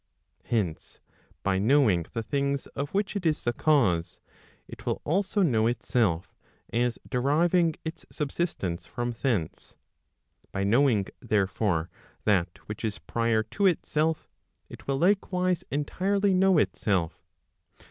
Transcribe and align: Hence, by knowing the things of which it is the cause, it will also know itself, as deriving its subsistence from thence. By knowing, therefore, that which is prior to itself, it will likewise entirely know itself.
Hence, 0.45 0.99
by 1.43 1.59
knowing 1.59 2.07
the 2.13 2.23
things 2.23 2.65
of 2.65 2.89
which 2.89 3.15
it 3.15 3.23
is 3.23 3.43
the 3.43 3.53
cause, 3.53 4.19
it 4.67 4.83
will 4.87 4.99
also 5.05 5.43
know 5.43 5.67
itself, 5.67 6.33
as 6.73 6.97
deriving 7.07 7.75
its 7.85 8.07
subsistence 8.11 8.87
from 8.87 9.15
thence. 9.21 9.75
By 10.51 10.63
knowing, 10.63 11.05
therefore, 11.19 11.91
that 12.25 12.57
which 12.67 12.83
is 12.83 12.97
prior 12.97 13.43
to 13.43 13.67
itself, 13.67 14.27
it 14.69 14.87
will 14.87 14.97
likewise 14.97 15.63
entirely 15.69 16.33
know 16.33 16.57
itself. 16.57 17.21